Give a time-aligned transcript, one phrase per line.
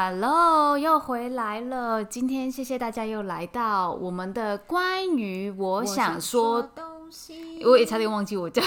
[0.00, 2.04] Hello，又回来了。
[2.04, 7.60] 今天谢谢大家又来到我们的关于我想说，东西。
[7.64, 8.62] 我也差点忘记我叫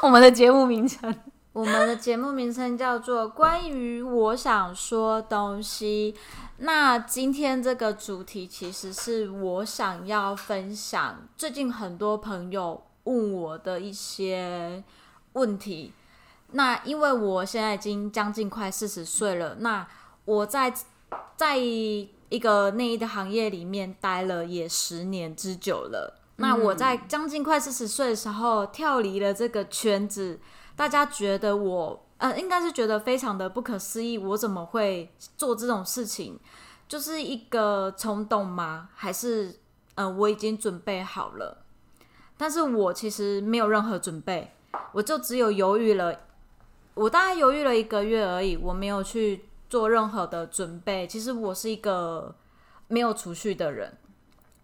[0.00, 1.12] 我们的节目名称。
[1.52, 6.14] 我们的节目名称叫做《关于我想说东西》。
[6.58, 14.84] 那今天这个主题其实是我想要分享最近很多朋友问我的一些
[15.32, 15.92] 问题。
[16.52, 19.84] 那因为我现在已经将近快四十岁了，那
[20.26, 20.74] 我在
[21.36, 26.20] 在一个内衣的行业里面待了也十年之久了。
[26.36, 30.38] 那我在将近快四十岁的时候跳离了这个圈子，
[30.76, 36.38] 大家觉得我呃，应该是觉得非常的不可思议，我怎么会做这种事情？
[36.88, 38.90] 就是一个冲动吗？
[38.94, 39.60] 还是
[39.94, 41.64] 呃，我已经准备好了？
[42.36, 44.52] 但是我其实没有任何准备，
[44.92, 46.20] 我就只有犹豫了，
[46.94, 49.44] 我大概犹豫了一个月而已，我没有去。
[49.68, 52.34] 做任何的准备，其实我是一个
[52.88, 53.96] 没有储蓄的人，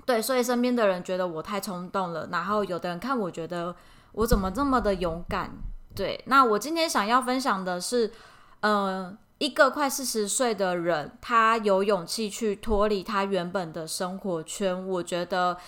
[0.06, 3.74] 对，所以身边的人觉得我太冲动了，然后有的人看我觉得
[4.12, 5.50] 我怎么这么的勇敢，
[5.94, 6.22] 对。
[6.26, 8.12] 那我今天想要分享的是，
[8.60, 15.58] 呃，一个快四十岁的人，他有勇气去脱离他原本的生活圈，我觉得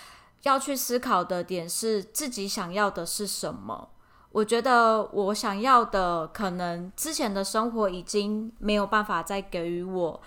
[0.43, 3.89] 要去思考的点是自己想要的是什么。
[4.35, 10.21] 我觉得我想要的，可能之前的生活已经没有办法再给予我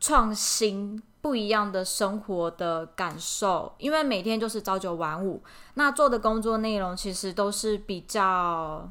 [0.00, 5.40] 创新、不一样的生活的感受，因为每天就是朝九晚五，
[5.74, 8.90] 那做的工作内容其实都是比较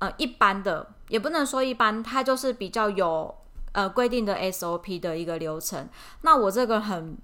[0.00, 3.32] 呃一般的，也不能说一般，它就是比较有
[3.70, 5.88] 呃规定的 SOP 的一个流程。
[6.22, 7.16] 那我这个很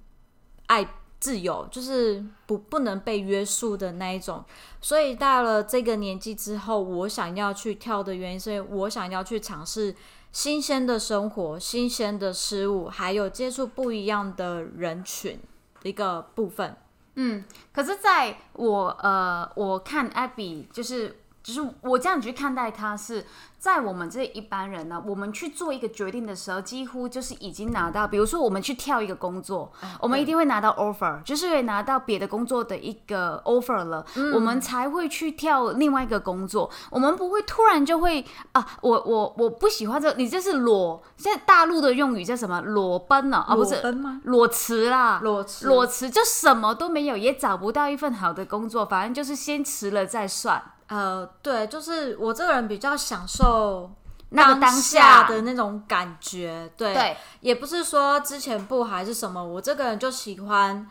[0.69, 0.89] 爱。
[1.21, 4.45] 自由就是不不能被约束的那一种，
[4.81, 9.95] 所以到了这个年纪之后，我想要去跳的原因，是我想要去尝试
[10.33, 15.41] 新鲜的生活、新鲜的事物，还有接触不一样的人群
[15.83, 16.77] 一个部分。
[17.15, 21.17] 嗯，可是在我呃，我看 Abby 就是。
[21.49, 23.25] 就是我这样去看待它，是
[23.59, 34.05] 在我们这一般人呢，我们去做一个决定的时候，几乎就是已经拿到，比如说我们去跳一个工作，我们一定会拿到 offer，就是会拿到别的工作的一个 offer 了，
[34.35, 36.71] 我们才会去跳另外一个工作。
[36.91, 38.23] 我们不会突然就会
[38.53, 42.61] 啊，我我我不喜欢这，你这是裸，现在大陆的用语叫什么？
[42.61, 43.39] 裸奔呢？
[43.49, 43.81] 啊，不是
[44.25, 50.63] 裸辞啦，裸辞，裸辞就什么都没有，也找不到一份好的工作，反正就是先辞了再算。
[50.89, 53.91] 呃，对，就是我这个人比较享受
[54.31, 60.91] 那个当下的那种感觉，对，也不是说之前不还是什么，我这个人就喜欢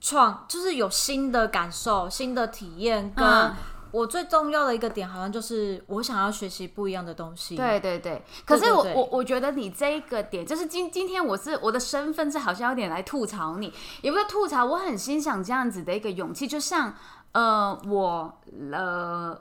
[0.00, 3.52] 创，就是有新的感受、新的体验，跟
[3.90, 7.56] 我最重要的一个点，好像就是我想要学习不一样的东西。
[7.56, 16.94] 对对对，可是我我我觉得你这一个点，就是今今天我是我的身份是好像有点来吐槽你，也不是吐槽，我很欣赏这样子的一个勇气，就像。
[17.32, 18.40] 呃，我
[18.72, 19.40] 呃，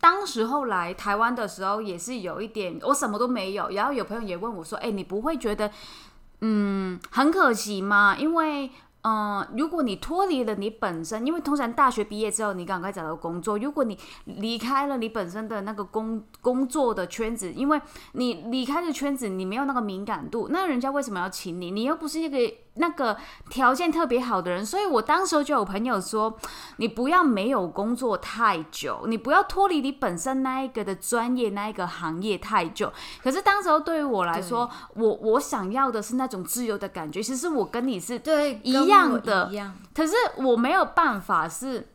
[0.00, 3.70] 当时候来台湾的时候也是有一点，我什么都没有。
[3.70, 5.68] 然后有朋友也问我说：“哎，你不会觉得
[6.42, 8.16] 嗯很可惜吗？
[8.16, 8.70] 因为
[9.02, 17.80] 嗯，如果你脱离了你本身，因为通常大学毕业之后你赶快找到工作，如果你离开了你本身的那个工工作的圈子，因为
[18.12, 21.72] 你离开的圈子，你没有那个敏感度，那人家为什么要请你？
[21.72, 22.38] 你又不是一个。”
[22.78, 23.16] 那个
[23.50, 26.36] 条件特别好的人，所以我当时就有朋友说，
[26.76, 32.92] 你不要没有工作太久，你不要脱离你本身那一个的专业那一个行业太久。
[33.22, 37.22] 可是当时候对于我来说，我我想要的是那种自由的感觉。
[37.22, 39.50] 其实我跟你是对一样的，
[39.94, 41.88] 可是我没有办法，是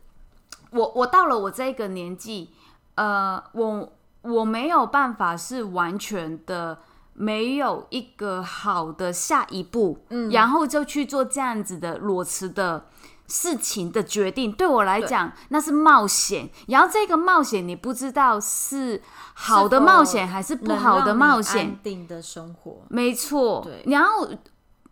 [0.70, 2.50] 我我到了我这个年纪，
[2.96, 3.92] 呃，我
[4.22, 6.78] 我没有办法是完全的。
[7.14, 12.86] 没有一个好的下一步，嗯，然后就去做这样子的裸辞的
[13.26, 16.50] 事情的决定，对我来讲那是冒险。
[16.68, 19.00] 然后这个冒险你不知道是
[19.34, 21.66] 好的冒险还是不好的冒险。
[21.66, 23.62] 安定的生活，没错。
[23.64, 24.28] 对，然后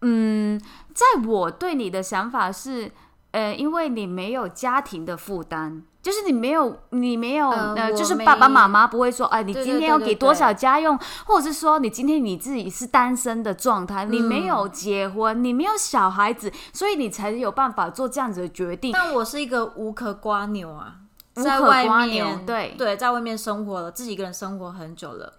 [0.01, 0.61] 嗯，
[0.95, 2.91] 在我对你的想法是，
[3.33, 5.83] 呃，因为你没有家庭的负担。
[6.03, 18.91] 就是你没有，你没有，呃，就是爸爸妈妈不会说，哎，你今天要给多少家用，或者是说你今天你自己是单身的状态，你没有结婚，你没有小孩子，所以你才有办法做这样子的决定。
[18.93, 20.97] 但我是一个无壳瓜牛啊，
[21.35, 25.35] 在外面，对对，在外面生活了，自己一个人生活很久了，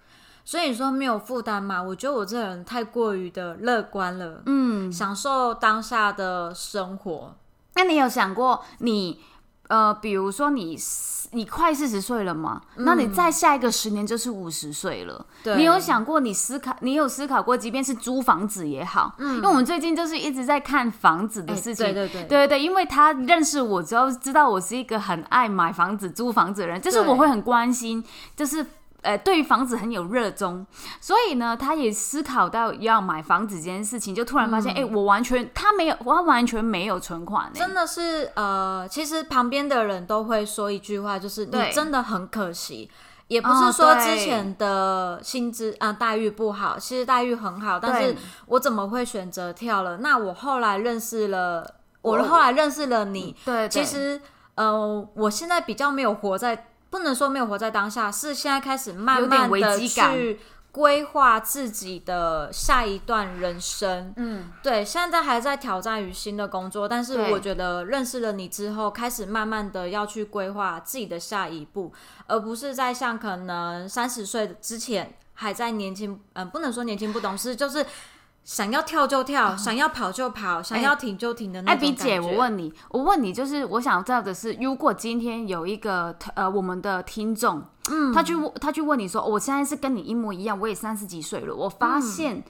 [0.45, 1.83] 所以你说没有负担嘛？
[1.83, 7.35] 我觉得我这人太过于的乐观了，嗯，享受当下的生活。
[7.75, 9.19] 那你有想过你？
[9.73, 10.77] 呃，比如说你
[11.31, 15.25] 你快四十岁了嘛，那你再下一个十年就是五十岁了。
[15.57, 28.03] 你有想过，你思考，你有思考过，即便是租房子也好，嗯，因为我们最近就是一直在看房子的事情，对对对，对对，因为他认识我之后，知道我是一个很爱买房子、租房子的人，就是我会很关心，
[28.35, 28.63] 就是。
[29.03, 30.65] 呃，对于房子很有热衷，
[31.01, 42.89] 所以呢，他也思考到要买房子这件事情，就突然发现，哎，我完全他没有，我完全没有存款，真的是，呃，其实旁边的人都会说一句话，就是你真的很可惜，
[43.27, 48.15] 也不是说之前的薪资啊待遇不好，其实待遇很好，但是
[48.45, 49.97] 我怎么会选择跳了？
[49.97, 54.21] 那我后来认识了，我后来认识了你，对，其实，
[54.55, 56.67] 呃，我现在比较没有活在。
[56.93, 60.39] 不能说没有活在当下，是现在开始慢慢的去
[60.71, 64.13] 规划自己的下一段人生。
[64.15, 71.91] 嗯，对，现在还在挑战于新的工作，但是我觉得认识了你之后，开始慢慢的要去规划自己的下一步，
[72.27, 77.83] 而不是在像可能三十岁之前还在年轻，嗯，不能说年轻不懂事，就是。
[78.43, 82.03] 想要跳就跳，想要跑就跑，想要停就停的那种感觉。
[82.03, 92.43] 姐，我问你，我问你，就是我想知道的是，如果今天有一个呃，我们的听众，嗯，他去他去问你说，我现在是跟你一模一样，我也三十几岁了，我发现，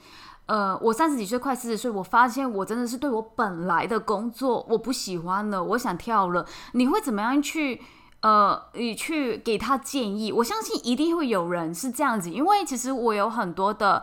[0.46, 6.44] 呃，我三十几岁快四十岁，我发现我真的是对我本来的工作我不喜欢了，我想跳了。
[6.72, 7.80] 你会怎么样去
[8.20, 10.32] 呃，你去给他建议？
[10.32, 14.02] 我相信一定会有人是这样子，因为其实我有很多的。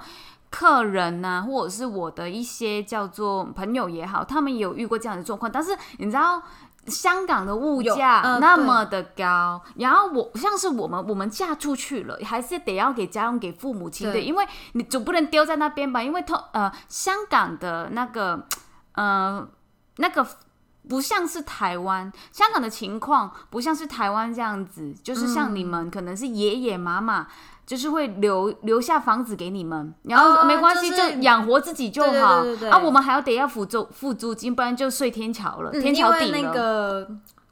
[0.51, 5.49] 客人呐，或者是我的一些叫做朋友也好，他们有遇过这样的状况。
[5.49, 6.43] 但是你知道，
[6.87, 16.03] 香港的物价那么的高，然后我像是我们，我们嫁出去了，还是得要给家用给父母亲的，因为你总不能丢在那边吧？
[16.03, 18.45] 因为他呃，香港的那个
[18.95, 19.47] 呃
[19.97, 20.27] 那个
[20.89, 27.27] 不像是台湾，香港的情况不像是台湾这样子，就是像你们可能是爷爷妈妈。
[27.65, 32.77] 就是会留留下房子给你们，然后没关系，就养活自己就好啊。
[32.77, 36.37] 我们还要得要付租付租金，不然就睡天桥了，天桥底了。
[36.37, 37.07] 那个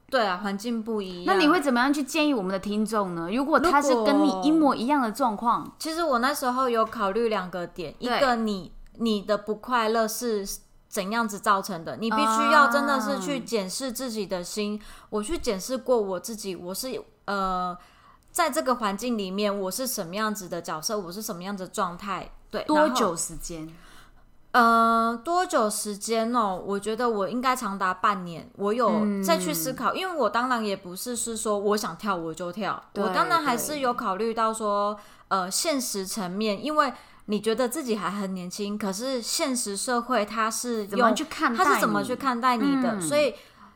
[0.10, 1.34] 对啊，环境不一样。
[1.34, 3.30] 那你会怎么样去建议我们的听众呢？
[3.32, 10.46] 如果他是跟你一模一样的状况，其实我那时候有考虑两个点，一个你你的不快乐是
[10.90, 14.82] 怎样子造成的，你必须要真的是去检视自己的心。
[15.12, 17.78] 我去检视过我自己，我是呃。
[18.32, 20.98] 在这个环境里面，我是什么样子的角色？
[20.98, 22.32] 我是什么样子的状态？
[22.50, 23.68] 对，多久时间？
[24.52, 26.62] 嗯，多久时间哦？
[26.66, 28.50] 我觉得我应该长达半年。
[28.56, 34.98] 我有再去思考，因为我当然也不是是说我想跳我就跳，我当然还是有考虑到说，
[35.28, 36.94] 呃，现实层面，因为
[37.26, 41.54] 你觉得自己还很年轻，可是现实社会它是怎么去看？
[41.56, 43.02] 它是怎么去看待你的？
[43.02, 43.34] 所以。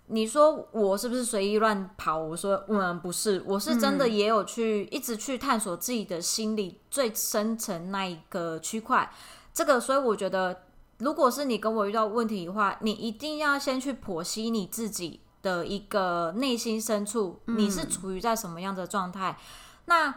[0.08, 2.18] 你说我是不是随意乱跑？
[2.18, 9.12] 我说嗯，不是，我是真的也有去一直去探索自己的心理最深层那一个区块。
[9.54, 10.64] 这个，所以我觉得，
[11.00, 19.38] 如果是你跟我遇到问题的话，你一定要先去剖析你自己的一个内心深处，你是处于在什么样的状态？
[19.86, 20.14] 那。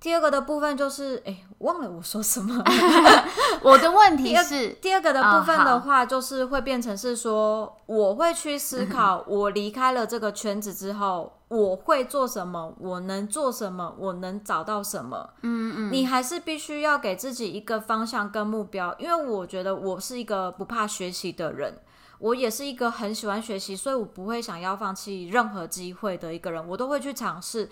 [0.00, 2.62] 第二个的部分就是，哎，忘了我说什么。
[3.62, 12.72] 我的问题是，第二个的部分的话，就是会变成是说，我会去思考， 我离开了这个圈子之后，我会做什么？
[12.78, 13.92] 我能做什么？
[13.98, 15.30] 我能找到什么？
[15.42, 15.92] 嗯嗯。
[15.92, 21.74] 你还是必须要给自己一个方向跟目标，因为我觉得我是一个不怕学习的人，
[22.20, 27.68] 我也是一个很喜欢学习，所以我不会想要放弃任何机会的一个人，我都会去尝试。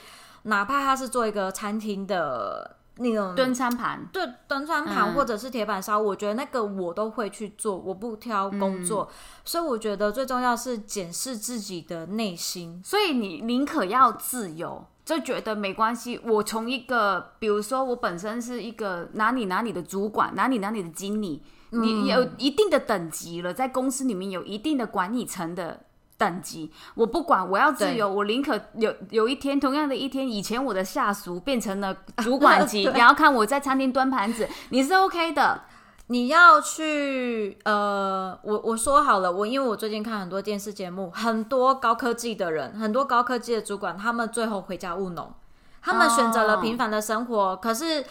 [0.46, 9.10] 哪怕他是做一个餐厅的那种蹲餐盘，对蹲餐盘或者是铁板烧，我觉得那个我都会去做，我不挑工作。
[9.44, 12.80] 所以我觉得最重要是检视自己的内心。
[12.84, 16.18] 所以你宁可要自由，就觉得没关系。
[16.24, 25.80] 我从一个，比如说我本身是一个哪里哪里的主管，哪里哪里的经理，你有一定的等级了，在公司里面有一定的管理层的。
[26.18, 35.62] 等级，我不管，我要自由，我宁可有有一天，同样的一天，以前我的下属变成了主管级， 你要看我在餐厅端盘子，你是 OK 的。
[36.08, 45.34] 你要去，呃，我我说好了，我因为我最近看很多电视节目，很多高科技的人，很多高科技的主管，他们最后回家务农，
[45.82, 48.04] 他们选择了平凡的生活，可是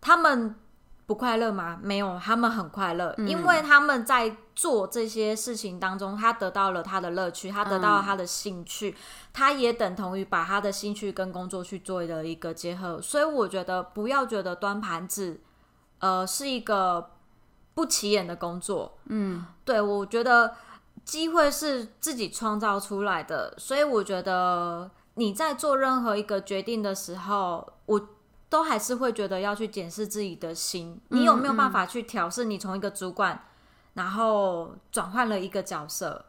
[0.00, 0.54] 他们。
[1.06, 1.76] 不快乐吗？
[1.82, 8.94] 没有，他们很快乐，因为他们在做这些事情当中，他得到了他的乐趣，他得到了他的兴趣，
[9.32, 13.00] 他也等同于把他的兴趣跟工作去做了一个结合。
[13.00, 15.40] 所以我觉得不要觉得端盘子，
[16.00, 17.12] 呃，是一个
[17.72, 18.98] 不起眼的工作。
[19.06, 20.54] 嗯，对，我觉得
[21.06, 28.08] 机会是自己创造出来的，所以我觉得你在做任何一个决定的时候，我
[28.50, 32.44] 都还是会觉得要去检视自己的心，你有没有办法去调试？
[32.44, 33.42] 你从一个主管，
[33.94, 36.24] 然后转换了一个角色。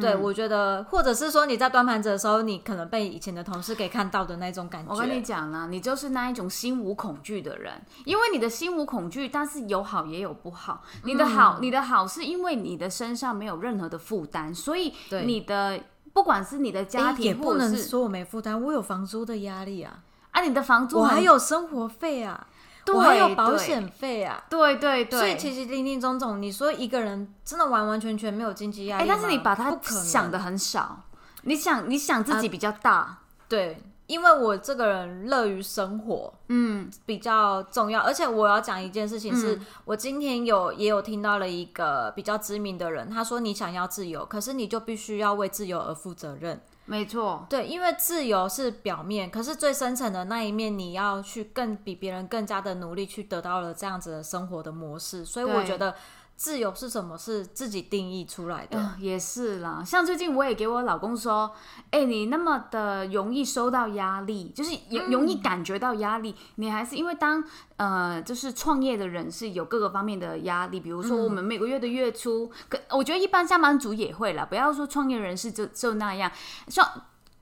[0.00, 4.92] 对，我觉得，或者是说你在端盘子的时候，你可能被以前的同事给看到的那种感觉。
[4.92, 7.72] 我跟你讲啦，你就是那一种心无恐惧的人，
[8.04, 10.82] 因为你的心无恐惧，但是有好也有不好。
[11.04, 14.92] 你的好，你的好是因为你的身上没有任何的负担，所以
[15.24, 15.80] 你的
[16.12, 20.00] 不管是你的家庭，也不能说我没负担，我有房租的压力啊，
[20.32, 22.46] 啊，你的房租我还有生活费啊。
[22.90, 31.04] 我还有保险费啊，对对对，所以其实林林总总，你说一个人真的完完全全没有经济压力，但是你把它想的很少，
[31.42, 33.18] 你想你想自己比较大，
[33.48, 46.60] 对，因为我这个人乐于生活，嗯，比较重要，而且我要讲一件事情，是我今天有也有听到了一个比较知名的人，他说你想要自由，可是你就必须要为自由而负责任。
[46.88, 55.94] 没错，对，因为自由是表面，可是最深层的那一面，你要去更比别人更加的努力，去得到了这样子的生活的模式，所以我觉得。
[56.38, 57.18] 自由是什么？
[57.18, 58.94] 是自己定义出来的。
[59.00, 61.50] 也是啦，像最近我也给我老公说
[61.90, 67.42] ：“哎，你那么的容易受到压力，就是容容易感觉到压力，你还是因为当
[67.76, 76.30] 呃，就是创业的人是有各个方面的压力，比如说我们每个月的月初，可我觉得一般上班族也会啦，不要说创业人士就就那样，
[76.68, 76.88] 像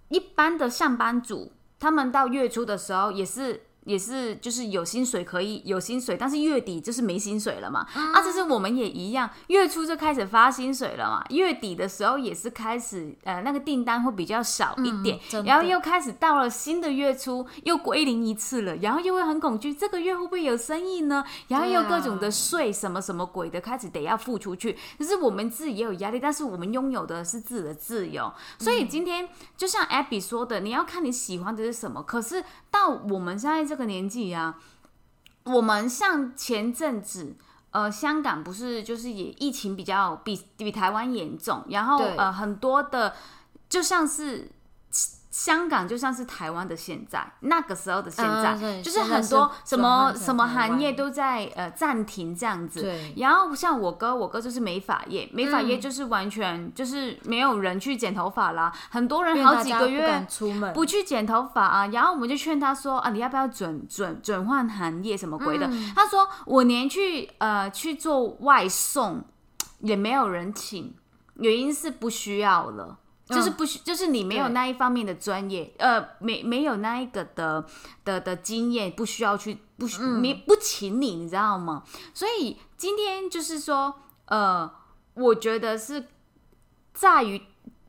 [0.09, 7.87] 一般的上班族，他们到月初的时候也是。”也是，就是有薪水可以有薪水，但是月底就是没薪水了嘛。
[7.95, 11.25] 啊，这是我们也一样，月初就开始发薪水了嘛。
[11.31, 21.25] 月底的时候也是开始，呃，那个订单会比较少一点，然后又开始到了新的月初又归零一次了，然后又会很恐惧，这个月会不会有生意呢？
[21.47, 28.33] 然后又各种的税什么什么鬼的开始得要付出去，可是我们自己也有压力，但是我们拥有的是自己的自由。
[28.59, 33.76] 所以今天就像 Abby 说的，你要看你喜欢的是什么，可是到我们现在这。
[33.77, 34.55] 这个年纪呀，
[35.45, 37.37] 我们像前阵子，
[37.73, 43.15] 呃，香港不是就是也疫情比较比比台湾严重，然后呃很多的
[43.69, 44.51] 就像是。
[45.37, 52.81] 香港就像是台湾的现在，那个时候的现在，就是很多什么什么行业都在呃暂停这样子。
[52.81, 53.13] 对。
[53.19, 60.27] 然后像我哥，我哥就是美发业，美发业就是完全就是没有人去剪头发啦，很多人好几个月
[60.73, 61.87] 不去剪头发啊。
[61.89, 65.71] 然后我们就劝他说啊，你要不要转转转换行业什么鬼的？
[65.95, 69.23] 他说我连去呃去做外送
[69.81, 70.95] 也没有人请，
[71.35, 73.01] 原因是不需要了。
[73.27, 77.67] 就是不需，就是你没有那一方面的专业，呃，没没有那一个的
[78.05, 81.83] 的的经验，不需要去，不需没不请你，你知道吗？
[82.15, 83.95] 所以今天就是说，
[84.27, 84.71] 呃，
[85.15, 86.07] 我觉得是
[86.95, 87.43] 在于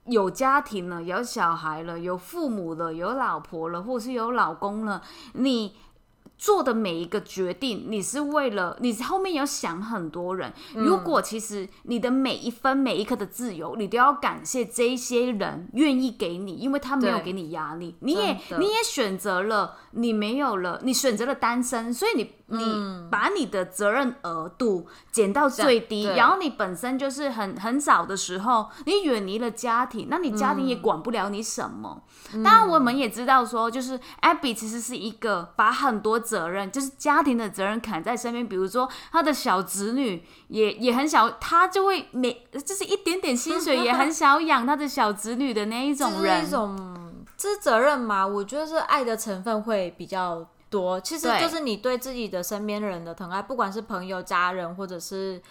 [0.06, 5.02] 有家庭了，有小孩了，有父母了，有老婆了，或是有老公了，
[5.34, 5.76] 你。
[6.38, 10.54] 做的每一个决定，你是为了你后面有想很多人。
[10.74, 22.38] 如果其实你的每一分每一刻的自由，你都要感谢这些人愿意给你，因为他没有给你压力，你也你也选择了，你没有了，你选择了单身，所以你。
[22.50, 22.64] 你
[23.12, 32.04] 把你的责任额度减到最低，然后你本身就是很很早的时候，你远离了家庭，那你家庭也管不了你什么。
[32.36, 38.48] 当然，我们也知道说，就是 Abby 其实是一个把很多责任，就是家庭的责任扛在身边。
[38.48, 46.46] 比如说，他的小侄女也也很小，他就会每就是一点点薪水也很想养他的小侄女的那一种人。
[46.46, 48.28] 一种这是责任嘛？
[48.28, 50.46] 我觉得是爱的成分会比较。
[50.70, 55.42] 多，其实就是你对自己的身边人的疼爱，不管是朋友、家人，或者是，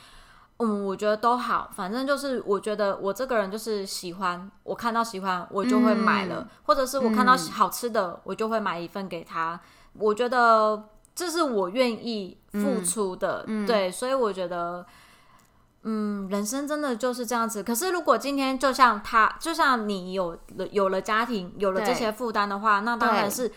[0.59, 1.71] 嗯，我觉得都好。
[1.75, 9.59] 反正就是，我觉得我这个人就是喜欢，我看到喜欢我就会买了，或者是我看到好吃的，我就会买一份给他。
[9.99, 14.85] 我觉得这是我愿意付出的，对，所以我觉得，
[15.83, 17.63] 嗯，人生真的就是这样子。
[17.63, 23.53] 可是如果今天就像他，就像你有了有了家庭，有了这些负担的话，那当然是。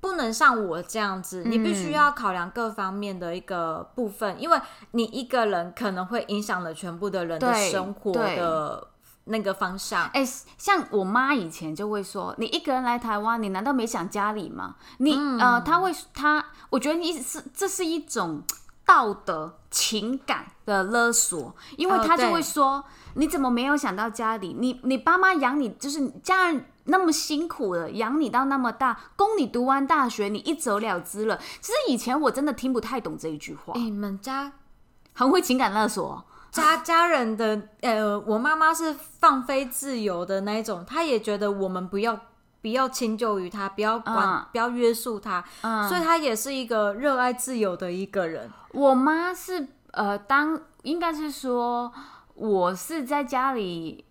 [0.00, 4.60] 不能像我这样子，你必须要考量各方面的一个部分，因为
[4.92, 8.86] 你一个人可能会影响了全部的人的生活的
[9.28, 10.06] 那个方向。
[10.08, 14.76] 哎，像我妈以前就会说，你一个人来台湾，你难道没想家里吗？
[14.98, 18.42] 你呃，她会她，我觉得你是这是一种
[18.84, 24.54] 道德情感的勒索，因为她就会说，你怎么没有想到家里？
[24.58, 26.64] 你你爸妈养你，就是家人。
[26.90, 31.38] 那么辛苦了，养你到那么大，供你读完大学，你一走了之了。
[31.60, 33.74] 其实以前我真的听不太懂这一句话。
[33.76, 34.50] 你们家
[35.12, 42.18] 很会情感勒索，家 家人的呃，我妈妈是放飞自由的那一种，她也觉得我们不要
[42.60, 45.44] 不要迁就于她，不要管，不要约束她，
[45.88, 48.50] 所以她也是一个热爱自由的一个人。
[48.72, 51.92] 我妈是呃，当应该是说，
[52.34, 54.04] 我是在家里。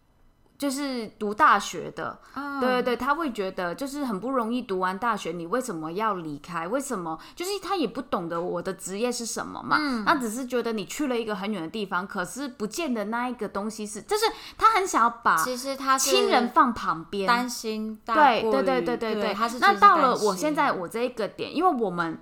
[0.58, 2.18] 就是读大学的，
[2.60, 6.68] 对对对，他会觉得就是很不容易读完大学，你为什么要离开？
[6.68, 7.20] 为什么？
[7.36, 14.26] 就是他也不懂得我的职业是什么嘛，他只是觉得你去了一个很远的地方，可是不见得那一个东西是，就是
[14.58, 22.20] 他很想要把其实他亲人放旁边，担心，对对对对对对，他是那到了我现在我这一个点，因为我们。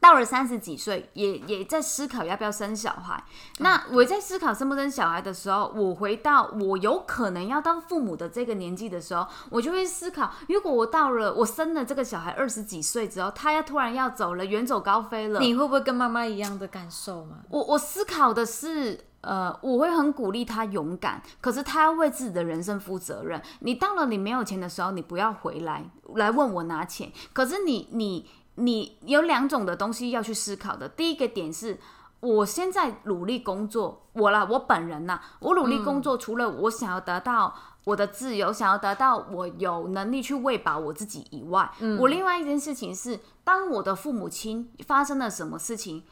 [0.00, 3.22] 到了三十几岁，也也在思考要不要生小孩。
[3.58, 17.38] 那我在思考生不生小孩的时候，我回到我有可能要当父母的这个年纪的时候，我就会思考：如果我到了我生了这个小孩二十几岁之后，他要突然要走了，远走高飞了，你会不会跟妈妈一样的感受吗？
[17.48, 23.40] 我我思考的是，呃，我会很鼓励他勇敢，可是他要为自己的人生负责任。
[23.60, 25.84] 你到了你没有钱的时候，你不要回来
[26.14, 27.10] 来问我拿钱。
[27.32, 28.28] 可是你你。
[28.56, 30.88] 你有两种的东西要去思考的。
[30.88, 31.78] 第一个点是，
[32.20, 41.70] 我现在努力工作，我啦，我本人呐，我努力工作，除了我想要得到我的自由，想要得到我有能力去喂饱我自己以外，
[42.00, 46.02] 我另外一件事情是，当我的父母亲发生了什么事情，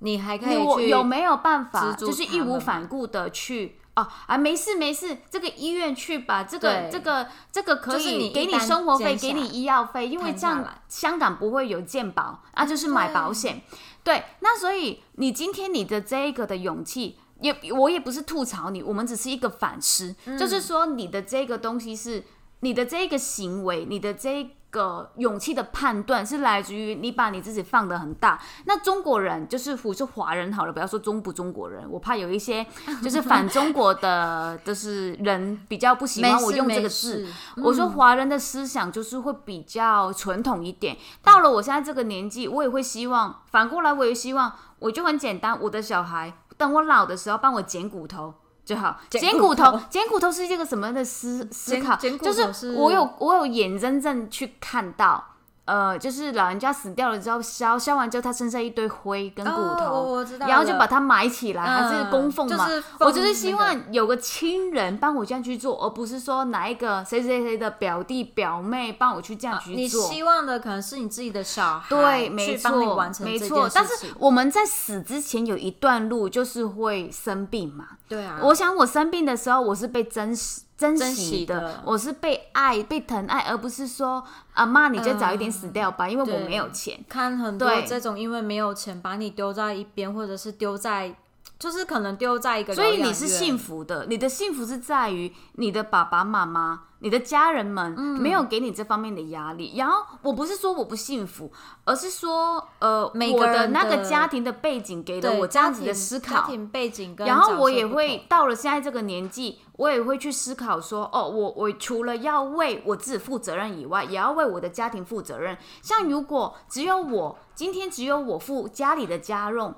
[0.00, 3.76] 你还可以有没有办法，就是义无反顾的去。
[3.94, 13.62] 哦啊，没事没事，这个医院去把这个这个这个可以给你生活费，给你医药费，因为这样香港不会有健保啊，就是买保险。
[14.02, 22.24] 对，那所以你今天你的这一个的勇气，也我也不是吐槽你，我们只是一个反思，就是说你的这个东西是
[22.60, 24.56] 你的这个行为，你的这。
[24.72, 28.40] 个勇气的判断是来自于你把你自己放得很大。
[28.64, 32.66] 那中国人就是我是华人好了，不要说中不中国人，我怕有一些
[33.04, 37.28] 就是反中国的，就是人比较不喜欢我用这个字。
[37.58, 40.96] 我说华人的思想就是会比较传统一点。
[41.22, 48.32] 到了我现在这个年纪，我也会希望反过来，我也希望我就很简单，我的小孩等我老的时候帮我捡骨头。
[48.64, 51.96] 就好，捡骨头，捡骨头是一个什么样的思思考？
[51.96, 55.31] 就是我有我有眼睁睁去看到。
[55.64, 62.68] 呃，就是老人家死掉了之后烧烧完之后，他身上一堆灰跟骨头，然后就把它埋起来，还是供奉嘛？
[62.98, 70.08] 我就是希望有个亲人帮我这样去做，而不是说哪一个谁谁谁的表弟表妹帮我去这样去做。
[70.08, 73.70] 你希望的可能是你自己的小孩，对，没错，没错。
[73.72, 77.86] 但是我们在死之前有一段路，就是会生病嘛？
[78.08, 78.40] 对啊。
[78.42, 80.62] 我想我生病的时候，我是被真实。
[80.82, 86.98] 珍惜的，我是被爱、被疼爱，而不是说啊妈，你就早一点死掉吧，因为我没有钱。
[87.08, 91.14] 看很多这种，因为没有钱把你丢在一边，或者是丢在，
[91.62, 92.74] 就是可能丢在一个。
[92.74, 96.82] 所以你是幸福的，你的幸福是在于你的爸爸妈妈。
[97.04, 101.50] 你的家人们没有给你这方面的压力，然后我不是说我不幸福，
[101.84, 115.58] 而是说，呃，我的那个家庭的背景给了我这样子的思考，家庭背景，然后我也会到了现在这个年纪，我也会去思考说，哦，我我除了要为我自己负责任以外，也要为我的家庭负责任。
[115.82, 119.74] 像如果只有我今天只有我付家里的家用，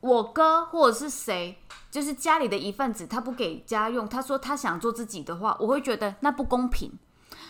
[0.00, 1.58] 我哥或者是谁。
[1.90, 6.92] 就是家里的一份子，他不给家用，他说他想做自己的话，我会觉得那不公平。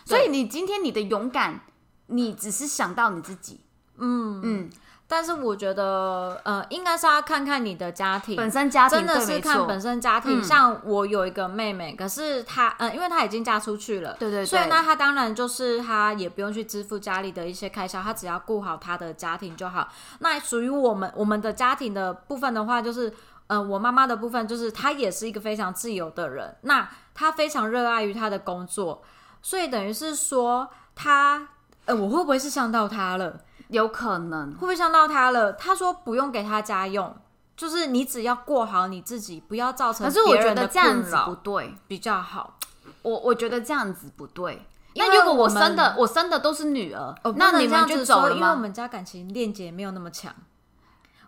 [0.04, 1.60] 所以你今天你的勇敢，
[2.06, 3.60] 你只是想到你自己，
[3.96, 4.70] 嗯嗯。
[5.08, 10.44] 但是我觉得，呃，应该是要看看你的家庭本身家庭，真的是看本身家庭。
[10.44, 19.88] 像我有一个妹妹，可是她，嗯，因为她已经嫁出去了，对对，所以呢，她当然就是她也不用去支付家里的一些开销，她只要顾好她的家庭就好。
[20.18, 23.12] 那属于我们我们的家庭的部分的话，就是。
[23.48, 29.02] 呃，我妈妈的部分就是她也是一个非常自由的人，那她非常热爱于她的工作，
[29.40, 31.48] 所以等于是说她，
[31.86, 33.40] 呃，我会不会是伤到她了？
[33.68, 35.52] 有可能，会不会伤到他了？
[35.54, 37.16] 他说不用给他家用，
[37.56, 42.54] 就是你只要过好你自己，不要造成可是我觉得这样子不对，比较好。
[43.02, 44.66] 我我觉得这样子不对。
[44.94, 48.36] 那如果我生的我生的都是女儿，那你们就走了吗？
[48.36, 50.34] 因为我们家感情链接没有那么强。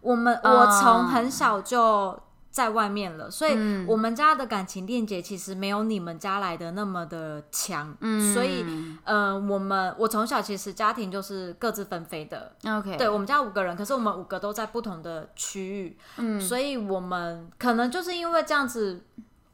[0.00, 2.18] 我们我从很小就
[2.50, 3.52] 在外面了，所以
[3.86, 7.96] 我们家的感情链接其实没有你们家来的那么的强。
[8.00, 8.64] 嗯，所以
[9.04, 12.52] 呃，我们我从小其实家庭就是各自分飞的。
[12.66, 15.96] OK，对我们家五个人，可是我们五个都在不同的区域。
[16.16, 19.04] 嗯，所以我们可能就是因为这样子，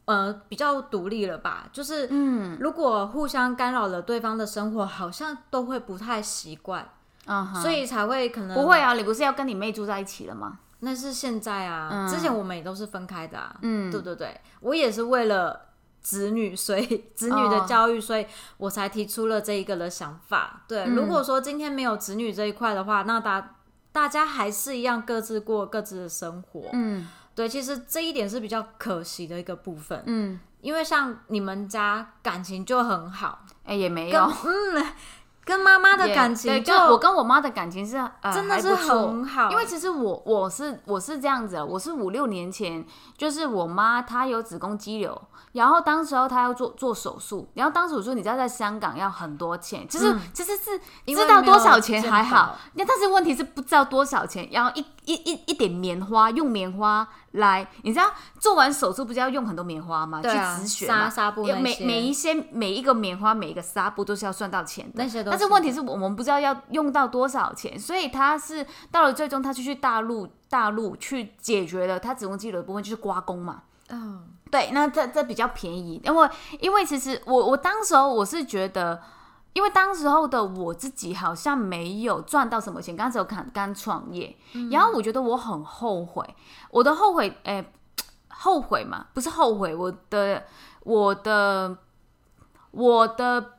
[0.06, 1.68] 呃，比较独立了吧。
[1.72, 6.88] 就是嗯，如果互相干扰了对方的生活，好像都会不太习惯。
[7.60, 8.94] 所以才会可能不会啊！
[8.94, 10.60] 你不是要跟你妹住在一起了吗？
[10.80, 15.68] 那是现在啊，之前我们也都是分开的啊，嗯，对对对，我也是为了
[16.02, 18.26] 子女，所以子女的教育，所以
[18.58, 20.64] 我才提出了这一个的想法。
[20.68, 23.56] 对，如果说今天没有子女这一块的话，那大
[23.90, 26.68] 大家还是一样各自过各自的生活。
[26.74, 30.02] 嗯，对，其实这一点是比较可惜的一个部分。
[30.06, 34.86] 嗯，因为像你们家感情就很好，哎，也没有，嗯。
[35.46, 37.92] 跟妈妈的感情，就我跟我妈的感情是
[38.34, 42.84] 真的是很好，因为其实我我是我是这样子，我是五六年前，
[43.16, 45.22] 就是我妈她有子宫肌瘤。
[45.56, 60.20] 然后当时候他要做做手术，然后当时我说你知道在香港要很多钱，就是其实是知道多少钱还好，那但是问题是不知道多少钱，然后一一一一点棉花用棉花来，你知道做完手术不是要用很多棉花吗？
[60.20, 73.62] 去止血纱纱布每每一些每一个棉花每一个纱布都是要算到钱的，那些但是问题是我们不知道要用到多少钱，所以他是到了最终他就去大陆大陆去解决了他子宫肌瘤的部分，就是刮宫嘛。
[73.90, 74.28] 嗯。
[74.48, 79.02] 对，那这这比较便宜，因为因为其实我我当时候我是觉得，
[79.54, 84.36] 因为当时候的我自己好像没有赚到什么钱，刚时候刚刚创业，
[84.70, 86.24] 然后我觉得我很后悔，
[86.70, 87.72] 我的后悔，哎，
[88.28, 90.44] 后悔嘛，不是后悔，我的
[90.84, 91.76] 我的
[92.70, 93.54] 我的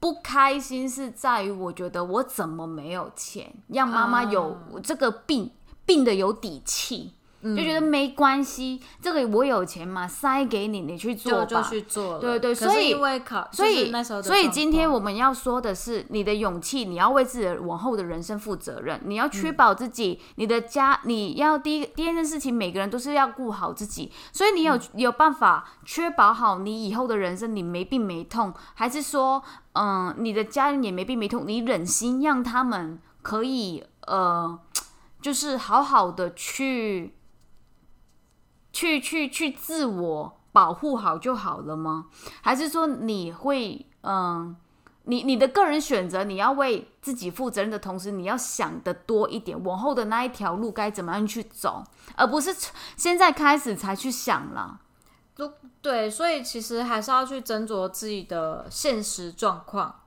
[0.00, 5.52] 不开心是在于，我觉得我怎么没有钱，让妈妈有这个病
[5.86, 7.14] 病的有底气。
[7.42, 11.44] 就觉得没关系，这个我有钱嘛，塞给你，你去做吧。
[11.44, 12.20] 就去做了。
[12.20, 24.12] 对对，所以因为考，所以那时候，所以今天我们要说的是，你的勇气，你要为自己的往后的人生负责任，你要确保自己，你的家，你要第一第一件事情，每个人都是要顾好自己。
[24.32, 34.56] 所以你有有办法确保好你以后的人生，你没病没痛，还是说，嗯，你的家人也没病没痛，你忍心让他们可以呃，
[35.20, 37.14] 就是好好的去。
[38.72, 42.06] 去去去自我保护好就好了吗？
[42.40, 44.56] 还是说你会嗯，
[45.04, 51.84] 你你的个人选择，你要为自己负责任的同时，你要想的多一点，往后的那一条路该怎么样去走，
[52.16, 52.54] 而不是
[52.96, 54.80] 现在开始才去想了。
[55.34, 60.00] 都对，所以其实还是要去斟酌自己的现实状况，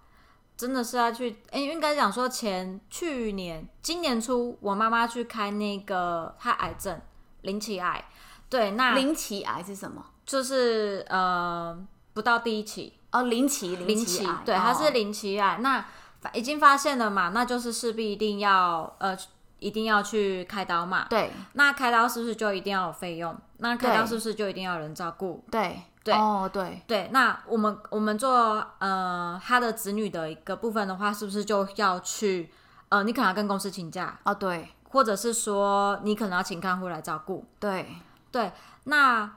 [0.55, 1.37] 真的是要去。
[1.49, 7.01] 哎，应该讲说前去年今年初，我妈妈去开那个她癌症
[7.41, 8.05] 零期癌。
[8.49, 10.05] 对，那零期癌是什么？
[10.25, 11.77] 就是呃，
[12.13, 15.57] 不到第一期哦，零期零期癌，对，它是零期癌。
[15.61, 15.85] 那
[16.33, 17.29] 已经发现了嘛？
[17.29, 19.15] 那就是势必一定要呃，
[19.59, 21.05] 一定要去开刀嘛。
[21.09, 23.35] 对，那开刀是不是就一定要有费用？
[23.57, 25.43] 那开刀是不是就一定要有人照顾？
[25.51, 27.09] 对，对，哦，对，对。
[27.11, 32.49] 那我们我们做呃他的子女的一个部分的话，是不是就要去
[32.89, 37.85] 呃，你可能要跟公司请假哦，对，或者是说你可能要请看护来照顾，对。
[38.35, 38.51] 对，
[38.83, 39.31] 那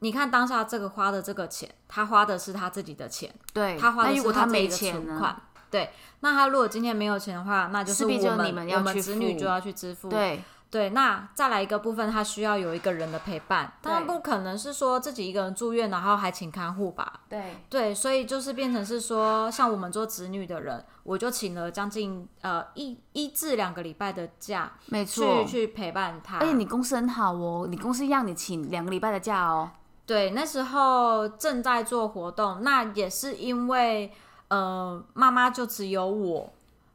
[0.00, 5.34] 你看当下这个花的这个钱，他花的是他自己的钱，对，他花的是他自己的钱款，
[5.70, 5.88] 对。
[6.20, 10.90] 那他如果今天没有钱的话，那就是我们我们子女就要去支付，对对。
[10.90, 17.20] 那再来一个部分，他需要有一个人的陪伴，当然不可能是说自己一个人住院，然后还请看护吧？
[17.28, 20.84] 对对，所以就是变成是说，像我们做子女的人。
[21.04, 26.38] 我就请了将近呃一一至两个礼拜的假，没错，去去陪伴他。
[26.38, 29.68] 而且你公司很好哦，你公司让你请两个礼拜的假哦。
[30.06, 34.12] 对，那时候正在做活动，那也是因为
[34.46, 36.52] 呃妈妈就只有我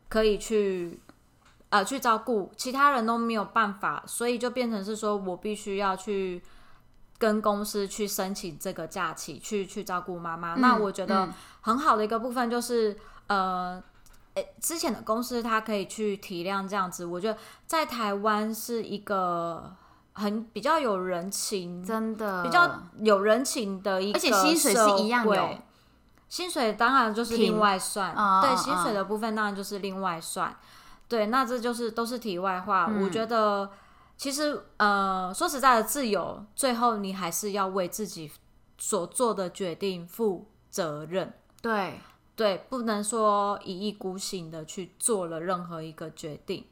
[0.07, 1.01] 可以去
[1.69, 6.43] 呃去照顾，其他人都没有办法，所以就变成是说我必须要去
[7.17, 10.55] 跟公司去申请这个假期，去去照顾妈妈。
[10.55, 11.29] 那我觉得
[11.61, 13.83] 很好的一个部分就是呃。
[14.61, 19.75] 之前的公司他可以去体谅这样子，我觉得在台湾是一个
[20.13, 25.57] 很比较有人情，真的比较有人情的一个，而且薪水是一样的，
[26.29, 30.55] 薪水当然就是另外算，对，薪水的部分当然就是另外算，
[31.07, 32.91] 对，那这就是都是题外话。
[33.01, 33.69] 我觉得
[34.17, 38.31] 其实呃，说实在的，自由最后你还是要为自己
[38.77, 41.99] 所做的决定负责任，对。
[42.37, 46.63] 对，不能说一意孤行的去做了任何一个决定。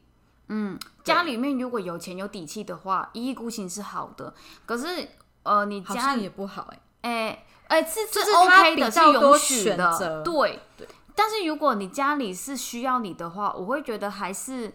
[0.46, 4.32] 嗯，家里面如果有钱有底气的话，一意孤行是好的。
[4.64, 5.08] 可是，
[5.42, 6.68] 呃，你家也不好
[7.00, 10.22] 哎，哎哎，是这是 OK 的，是允许的。
[10.22, 10.86] 对对。
[11.16, 14.72] 但是如果你家里是需要你的话，我会觉得还是，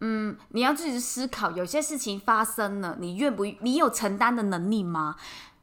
[0.00, 5.16] 嗯，你要自己思考，有些事情发生了，你愿不，你有承担的能力吗？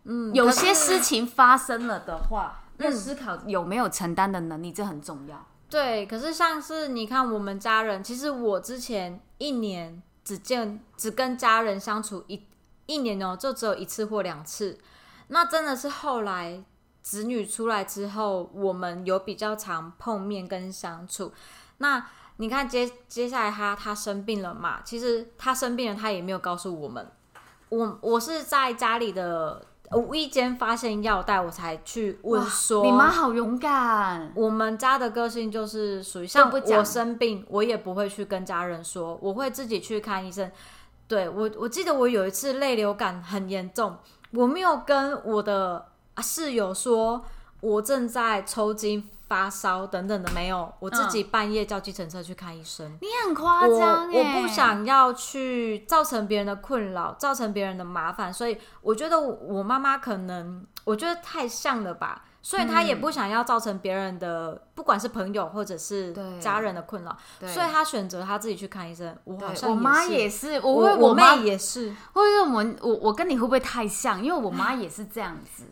[0.06, 2.58] 嗯，有些事情发生了的话。
[2.78, 5.46] 要思考有没有承担的能力，这很重要。
[5.70, 12.44] 对，可是像是你看，我们家人，其实我之前一年只见只跟家人相处一
[12.88, 14.80] 一年哦，就只有一次或两次。
[15.28, 16.63] 那真的是后来
[17.01, 21.31] 子女出来之后，我们有比较常碰面跟相处。
[21.79, 24.81] 那你看接接下来他他生病了嘛？
[24.83, 27.07] 其实他生病了，他也没有告诉我们。
[27.69, 32.83] 我我是在家里的无意间发现药袋，我才去问说。
[32.83, 34.31] 你妈好勇敢。
[34.35, 40.51] 我们家的个性就是属于像我生病，我也不会去跟家人说，我会自己去看医生。
[41.07, 43.97] 对我我记得我有一次泪流感很严重，
[44.31, 45.90] 我没有跟我的
[46.21, 47.25] 室友说
[47.62, 49.10] 我正在抽筋。
[49.31, 52.97] 发烧等等的没有，我自己半夜叫计程车去看医生。
[52.99, 69.15] 你很夸张我不想要去造成别人的困扰，造成别人的麻烦，所以我觉得我妈妈可能我觉得太像了吧，所以她也不想要造成别人的，不管是朋友或者是家人的困扰，所以她选择她自己去看医生。
[69.23, 74.21] 我好像我妈也是，我我妹也是，或者是我们我我跟你会不会太像？
[74.21, 75.63] 因为我妈也是这样子。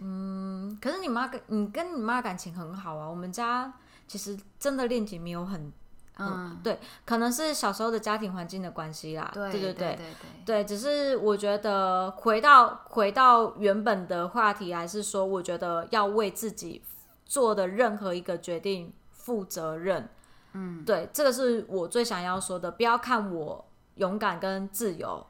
[0.00, 3.08] 嗯，可是你妈跟你跟你妈感情很好啊。
[3.08, 3.72] 我们家
[4.06, 5.72] 其实真的恋情没有很，
[6.18, 9.30] 嗯，对，可能是小时候的家庭环境的关系啦。
[9.32, 10.14] 对对对对对，
[10.44, 16.82] 对，只是我觉得回到回到原本的话题，还是说，我觉得要为自己
[17.24, 20.08] 做的任何一个决定负责任。
[20.52, 22.70] 嗯，对，这个是我最想要说的。
[22.70, 23.64] 不要看我
[23.94, 25.26] 勇敢跟自由。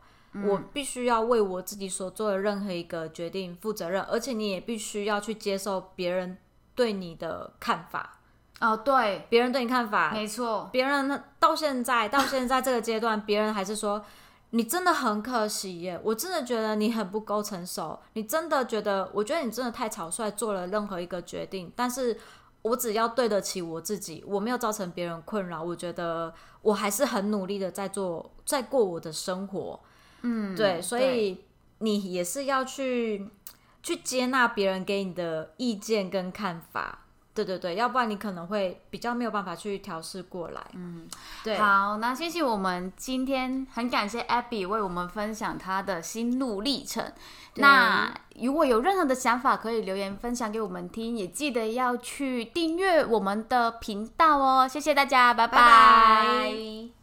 [0.47, 6.39] 我必须要为我自己所做的任何一个决定负责任，而且你也必须要去接受别人
[6.75, 8.19] 对你的看法。
[8.61, 10.71] 哦，对，别人对你看法，没错。
[10.73, 14.03] 别人到现在到现在这个阶段， 别人还是说
[14.51, 16.01] 你真的很可惜耶。
[16.03, 21.71] 我真的觉得你很不够成熟，你真的觉得，我觉得你真的太草率，做了任何一个决定。
[21.77, 22.17] 但是
[22.63, 29.81] 我只要对得起我自己，我没有造成别人困扰，我觉得我还是很努力的在做，在过我的生活。
[30.23, 31.45] 嗯，对，所以
[31.79, 33.29] 你也是要去
[33.83, 37.01] 去接纳别人给你的意见跟看法，
[37.35, 40.61] 对对对，要不然你可能会比较没有办法去调试过来。
[40.75, 41.09] 嗯，
[41.43, 41.57] 对。
[41.59, 47.13] 好，那谢谢我们今天很感谢 Abby 为我们分享她的心路历程。
[47.57, 54.67] 那如果有任何的想法，可以留言分享给我们听，也记得要去订阅我们的频道哦。
[54.67, 57.02] 谢谢大家，拜拜。